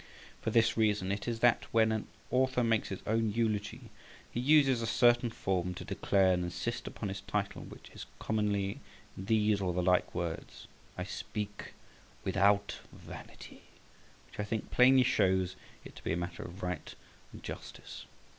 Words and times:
For 0.41 0.49
this 0.49 0.75
reason 0.75 1.11
it 1.11 1.27
is 1.27 1.41
that 1.41 1.65
when 1.71 1.91
an 1.91 2.07
author 2.31 2.63
makes 2.63 2.89
his 2.89 3.03
own 3.05 3.31
eulogy, 3.31 3.91
he 4.31 4.39
uses 4.39 4.81
a 4.81 4.87
certain 4.87 5.29
form 5.29 5.75
to 5.75 5.85
declare 5.85 6.33
and 6.33 6.43
insist 6.43 6.87
upon 6.87 7.09
his 7.09 7.21
title, 7.21 7.61
which 7.65 7.91
is 7.93 8.07
commonly 8.17 8.79
in 9.15 9.25
these 9.25 9.61
or 9.61 9.73
the 9.73 9.83
like 9.83 10.15
words, 10.15 10.67
"I 10.97 11.03
speak 11.03 11.73
without 12.23 12.79
vanity," 12.91 13.61
which 14.25 14.39
I 14.39 14.43
think 14.43 14.71
plainly 14.71 15.03
shows 15.03 15.55
it 15.85 15.95
to 15.97 16.03
be 16.03 16.13
a 16.13 16.17
matter 16.17 16.41
of 16.41 16.63
right 16.63 16.95
and 17.31 17.43
justice. 17.43 18.07